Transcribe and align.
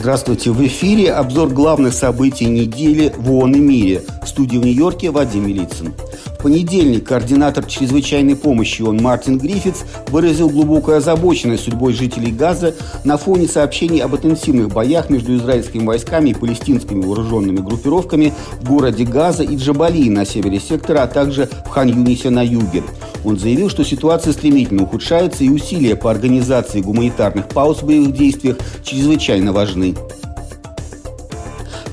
Здравствуйте, 0.00 0.52
в 0.52 0.64
эфире 0.64 1.10
обзор 1.10 1.48
главных 1.48 1.92
событий 1.92 2.44
недели 2.44 3.12
в 3.18 3.32
ООН 3.32 3.54
и 3.56 3.58
мире. 3.58 4.02
В 4.22 4.28
студии 4.28 4.56
в 4.56 4.64
Нью-Йорке 4.64 5.10
Вадим 5.10 5.48
Милицын. 5.48 5.92
В 6.38 6.40
понедельник 6.40 7.08
координатор 7.08 7.64
чрезвычайной 7.64 8.36
помощи 8.36 8.80
ООН 8.80 9.02
Мартин 9.02 9.38
Гриффитс 9.38 9.82
выразил 10.06 10.50
глубокую 10.50 10.98
озабоченность 10.98 11.64
судьбой 11.64 11.94
жителей 11.94 12.30
Газа 12.30 12.76
на 13.02 13.16
фоне 13.16 13.48
сообщений 13.48 13.98
об 13.98 14.14
интенсивных 14.14 14.68
боях 14.68 15.10
между 15.10 15.34
израильскими 15.34 15.84
войсками 15.84 16.30
и 16.30 16.34
палестинскими 16.34 17.04
вооруженными 17.04 17.58
группировками 17.58 18.32
в 18.60 18.68
городе 18.68 19.04
Газа 19.04 19.42
и 19.42 19.56
Джабали 19.56 20.08
на 20.10 20.24
севере 20.24 20.60
сектора, 20.60 21.02
а 21.02 21.08
также 21.08 21.48
в 21.66 21.70
Хан-Юнисе 21.70 22.30
на 22.30 22.44
юге. 22.44 22.84
Он 23.24 23.38
заявил, 23.38 23.68
что 23.68 23.84
ситуация 23.84 24.32
стремительно 24.32 24.84
ухудшается 24.84 25.44
и 25.44 25.48
усилия 25.48 25.96
по 25.96 26.10
организации 26.10 26.80
гуманитарных 26.80 27.48
пауз 27.48 27.82
в 27.82 27.86
боевых 27.86 28.12
действиях 28.12 28.58
чрезвычайно 28.82 29.52
важны. 29.52 29.94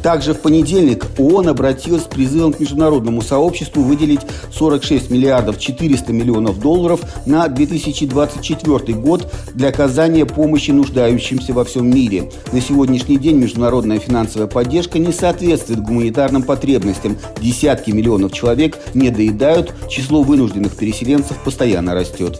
Также 0.06 0.36
в 0.36 0.42
понедельник 0.42 1.08
ООН 1.18 1.48
обратилась 1.48 2.04
с 2.04 2.06
призывом 2.06 2.54
к 2.54 2.60
международному 2.60 3.24
сообществу 3.24 3.82
выделить 3.82 4.20
46 4.54 5.10
миллиардов 5.10 5.58
400 5.58 6.14
миллионов 6.14 6.60
долларов 6.60 7.02
на 7.26 7.48
2024 7.48 9.00
год 9.00 9.34
для 9.56 9.70
оказания 9.70 10.28
помощи 10.28 10.70
нуждающимся 10.70 11.54
во 11.54 11.66
всем 11.66 11.90
мире. 11.90 12.30
На 12.52 12.62
сегодняшний 12.62 13.18
день 13.18 13.38
международная 13.38 13.98
финансовая 13.98 14.46
поддержка 14.46 15.00
не 15.00 15.12
соответствует 15.12 15.82
гуманитарным 15.82 16.44
потребностям. 16.44 17.18
Десятки 17.42 17.90
миллионов 17.90 18.32
человек 18.32 18.78
не 18.94 19.10
доедают, 19.10 19.74
число 19.90 20.22
вынужденных 20.22 20.76
переселенцев 20.76 21.40
постоянно 21.44 21.96
растет. 21.96 22.40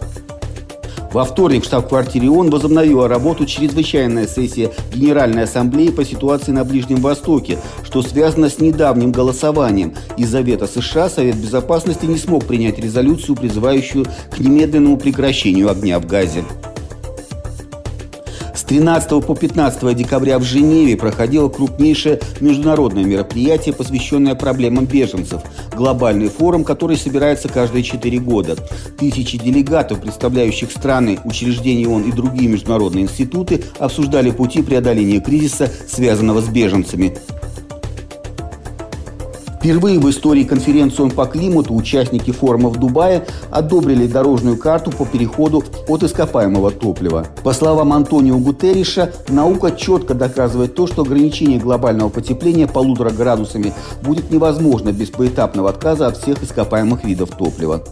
Во 1.16 1.24
вторник 1.24 1.62
в 1.62 1.66
штаб-квартире 1.66 2.28
ООН 2.28 2.50
возобновила 2.50 3.08
работу 3.08 3.46
чрезвычайная 3.46 4.26
сессия 4.26 4.70
Генеральной 4.92 5.44
Ассамблеи 5.44 5.88
по 5.88 6.04
ситуации 6.04 6.52
на 6.52 6.62
Ближнем 6.62 6.96
Востоке, 6.96 7.56
что 7.84 8.02
связано 8.02 8.50
с 8.50 8.60
недавним 8.60 9.12
голосованием. 9.12 9.94
Из-за 10.18 10.42
вето 10.42 10.66
США 10.66 11.08
Совет 11.08 11.36
Безопасности 11.36 12.04
не 12.04 12.18
смог 12.18 12.44
принять 12.44 12.78
резолюцию, 12.78 13.34
призывающую 13.34 14.04
к 14.30 14.38
немедленному 14.38 14.98
прекращению 14.98 15.70
огня 15.70 15.98
в 16.00 16.04
Газе. 16.04 16.44
13 18.66 19.24
по 19.24 19.34
15 19.34 19.96
декабря 19.96 20.38
в 20.38 20.42
Женеве 20.42 20.96
проходило 20.96 21.48
крупнейшее 21.48 22.20
международное 22.40 23.04
мероприятие, 23.04 23.74
посвященное 23.74 24.34
проблемам 24.34 24.86
беженцев. 24.86 25.42
Глобальный 25.74 26.28
форум, 26.28 26.64
который 26.64 26.96
собирается 26.96 27.48
каждые 27.48 27.84
четыре 27.84 28.18
года. 28.18 28.56
Тысячи 28.98 29.38
делегатов, 29.38 30.00
представляющих 30.00 30.70
страны, 30.72 31.18
учреждения 31.24 31.86
ООН 31.86 32.02
и 32.02 32.12
другие 32.12 32.48
международные 32.48 33.04
институты, 33.04 33.62
обсуждали 33.78 34.30
пути 34.30 34.62
преодоления 34.62 35.20
кризиса, 35.20 35.70
связанного 35.88 36.40
с 36.40 36.48
беженцами. 36.48 37.16
Впервые 39.66 39.98
в 39.98 40.08
истории 40.08 40.44
конференции 40.44 41.08
по 41.08 41.26
климату 41.26 41.74
участники 41.74 42.30
форума 42.30 42.68
в 42.68 42.78
Дубае 42.78 43.26
одобрили 43.50 44.06
дорожную 44.06 44.56
карту 44.56 44.92
по 44.92 45.04
переходу 45.04 45.64
от 45.88 46.04
ископаемого 46.04 46.70
топлива. 46.70 47.26
По 47.42 47.52
словам 47.52 47.92
Антонио 47.92 48.38
Гутерриша, 48.38 49.12
наука 49.28 49.72
четко 49.72 50.14
доказывает 50.14 50.76
то, 50.76 50.86
что 50.86 51.02
ограничение 51.02 51.58
глобального 51.58 52.10
потепления 52.10 52.68
полутора 52.68 53.10
градусами 53.10 53.72
будет 54.02 54.30
невозможно 54.30 54.92
без 54.92 55.10
поэтапного 55.10 55.70
отказа 55.70 56.06
от 56.06 56.16
всех 56.16 56.40
ископаемых 56.44 57.02
видов 57.02 57.30
топлива. 57.30 57.82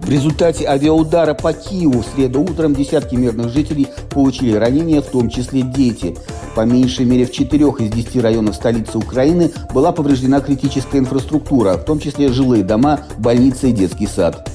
В 0.00 0.10
результате 0.10 0.66
авиаудара 0.66 1.32
по 1.32 1.54
Киеву 1.54 2.02
в 2.02 2.06
среду 2.14 2.42
утром 2.42 2.74
десятки 2.74 3.14
мирных 3.14 3.48
жителей 3.48 3.88
получили 4.10 4.52
ранения, 4.52 5.00
в 5.00 5.06
том 5.06 5.30
числе 5.30 5.62
дети. 5.62 6.14
По 6.54 6.60
меньшей 6.60 7.04
мере 7.04 7.26
в 7.26 7.32
четырех 7.32 7.80
из 7.80 7.90
десяти 7.90 8.20
районов 8.20 8.54
столицы 8.54 8.98
Украины 8.98 9.50
была 9.72 9.90
повреждена 9.90 10.40
критическая 10.40 10.98
инфраструктура, 10.98 11.76
в 11.76 11.84
том 11.84 11.98
числе 11.98 12.28
жилые 12.28 12.62
дома, 12.62 13.00
больницы 13.18 13.70
и 13.70 13.72
детский 13.72 14.06
сад. 14.06 14.48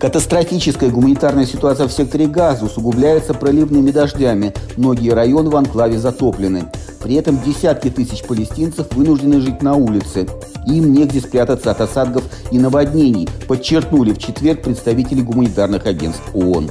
Катастрофическая 0.00 0.90
гуманитарная 0.90 1.44
ситуация 1.44 1.86
в 1.86 1.92
секторе 1.92 2.26
Газа 2.26 2.64
усугубляется 2.64 3.34
проливными 3.34 3.90
дождями. 3.90 4.54
Многие 4.76 5.10
районы 5.10 5.50
в 5.50 5.56
анклаве 5.56 5.98
затоплены. 5.98 6.64
При 7.02 7.14
этом 7.14 7.38
десятки 7.42 7.90
тысяч 7.90 8.22
палестинцев 8.24 8.92
вынуждены 8.94 9.40
жить 9.40 9.62
на 9.62 9.74
улице. 9.74 10.26
Им 10.66 10.92
негде 10.92 11.20
спрятаться 11.20 11.70
от 11.70 11.82
осадков 11.82 12.24
и 12.50 12.58
наводнений, 12.58 13.28
подчеркнули 13.46 14.12
в 14.12 14.18
четверг 14.18 14.62
представители 14.62 15.20
гуманитарных 15.20 15.86
агентств 15.86 16.24
ООН. 16.34 16.70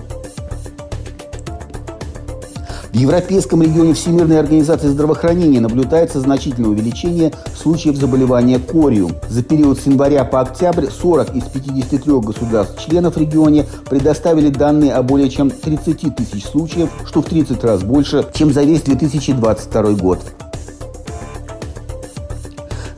В 2.92 2.96
Европейском 2.96 3.62
регионе 3.62 3.94
Всемирной 3.94 4.40
организации 4.40 4.88
здравоохранения 4.88 5.60
наблюдается 5.60 6.20
значительное 6.20 6.72
увеличение 6.72 7.32
случаев 7.56 7.98
заболевания 7.98 8.58
корью. 8.58 9.12
За 9.30 9.44
период 9.44 9.80
с 9.80 9.86
января 9.86 10.26
по 10.26 10.42
октябрь 10.42 10.88
40 10.88 11.36
из 11.36 11.44
53 11.44 12.14
государств-членов 12.20 13.16
регионе 13.16 13.68
предоставили 13.88 14.50
данные 14.50 14.96
о 14.96 15.04
более 15.04 15.30
чем 15.30 15.52
30 15.52 16.16
тысяч 16.16 16.46
случаев, 16.46 16.90
что 17.06 17.22
в 17.22 17.26
30 17.26 17.64
раз 17.64 17.84
больше, 17.84 18.26
чем 18.34 18.52
за 18.52 18.64
весь 18.64 18.82
2022 18.82 19.92
год. 19.92 20.20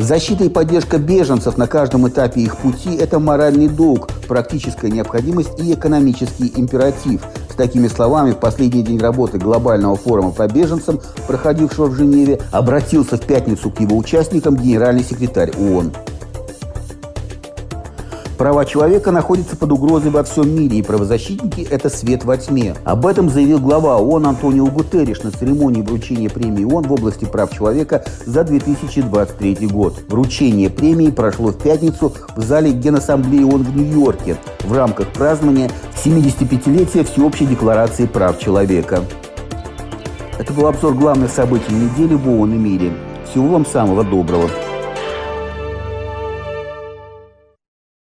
Защита 0.01 0.45
и 0.45 0.49
поддержка 0.49 0.97
беженцев 0.97 1.57
на 1.57 1.67
каждом 1.67 2.07
этапе 2.07 2.41
их 2.41 2.57
пути– 2.57 2.95
это 2.99 3.19
моральный 3.19 3.67
долг, 3.67 4.09
практическая 4.27 4.89
необходимость 4.89 5.59
и 5.59 5.73
экономический 5.73 6.51
императив. 6.55 7.21
С 7.51 7.55
такими 7.55 7.89
словами 7.89 8.31
в 8.31 8.37
последний 8.37 8.81
день 8.81 8.97
работы 8.97 9.37
глобального 9.37 9.97
форума 9.97 10.31
по 10.31 10.47
беженцам, 10.47 11.01
проходившего 11.27 11.87
в 11.87 11.95
Женеве, 11.95 12.39
обратился 12.51 13.17
в 13.17 13.21
пятницу 13.21 13.69
к 13.69 13.81
его 13.81 13.97
участникам 13.97 14.55
генеральный 14.55 15.03
секретарь 15.03 15.51
ООН. 15.59 15.91
Права 18.41 18.65
человека 18.65 19.11
находятся 19.11 19.55
под 19.55 19.71
угрозой 19.71 20.09
во 20.09 20.23
всем 20.23 20.49
мире, 20.49 20.79
и 20.79 20.81
правозащитники– 20.81 21.61
это 21.69 21.91
свет 21.91 22.25
во 22.25 22.37
тьме. 22.37 22.75
Об 22.85 23.05
этом 23.05 23.29
заявил 23.29 23.59
глава 23.59 23.99
ООН 23.99 24.25
Антонио 24.25 24.65
Гутерриш 24.65 25.21
на 25.21 25.29
церемонии 25.29 25.83
вручения 25.83 26.27
премии 26.27 26.63
ООН 26.63 26.85
в 26.85 26.93
области 26.93 27.25
прав 27.25 27.55
человека 27.55 28.03
за 28.25 28.43
2023 28.43 29.67
год. 29.67 30.05
Вручение 30.07 30.71
премии 30.71 31.11
прошло 31.11 31.51
в 31.51 31.57
пятницу 31.59 32.13
в 32.35 32.41
зале 32.41 32.71
Генассамблеи 32.71 33.43
ООН 33.43 33.61
в 33.61 33.77
Нью-Йорке 33.77 34.37
в 34.63 34.73
рамках 34.73 35.09
празднования 35.09 35.69
75-летия 36.03 37.03
Всеобщей 37.03 37.45
декларации 37.45 38.07
прав 38.07 38.39
человека. 38.39 39.03
Это 40.39 40.51
был 40.51 40.65
обзор 40.65 40.95
главных 40.95 41.29
событий 41.29 41.73
недели 41.75 42.15
в 42.15 42.27
ООН 42.27 42.55
и 42.55 42.57
мире. 42.57 42.93
Всего 43.29 43.49
вам 43.49 43.67
самого 43.67 44.03
доброго. 44.03 44.49